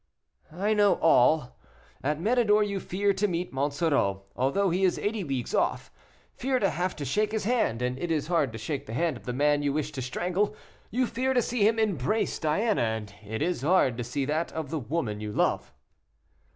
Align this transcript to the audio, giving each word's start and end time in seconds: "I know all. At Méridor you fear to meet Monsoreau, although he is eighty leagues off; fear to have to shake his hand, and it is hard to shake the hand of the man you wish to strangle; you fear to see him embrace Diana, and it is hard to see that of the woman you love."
"I 0.51 0.73
know 0.73 0.95
all. 0.95 1.59
At 2.03 2.17
Méridor 2.17 2.67
you 2.67 2.79
fear 2.79 3.13
to 3.13 3.27
meet 3.27 3.53
Monsoreau, 3.53 4.23
although 4.35 4.71
he 4.71 4.83
is 4.83 4.97
eighty 4.97 5.23
leagues 5.23 5.53
off; 5.53 5.91
fear 6.33 6.57
to 6.57 6.71
have 6.71 6.95
to 6.95 7.05
shake 7.05 7.31
his 7.31 7.43
hand, 7.43 7.83
and 7.83 7.99
it 7.99 8.09
is 8.09 8.25
hard 8.25 8.51
to 8.53 8.57
shake 8.57 8.87
the 8.87 8.95
hand 8.95 9.15
of 9.15 9.25
the 9.25 9.31
man 9.33 9.61
you 9.61 9.73
wish 9.73 9.91
to 9.91 10.01
strangle; 10.01 10.55
you 10.89 11.05
fear 11.05 11.35
to 11.35 11.41
see 11.43 11.67
him 11.67 11.77
embrace 11.77 12.39
Diana, 12.39 12.81
and 12.81 13.13
it 13.23 13.43
is 13.43 13.61
hard 13.61 13.95
to 13.97 14.03
see 14.03 14.25
that 14.25 14.51
of 14.53 14.71
the 14.71 14.79
woman 14.79 15.21
you 15.21 15.31
love." 15.31 15.71